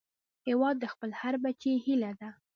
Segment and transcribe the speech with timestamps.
[0.47, 2.29] هیواد د خپل هر بچي هيله ده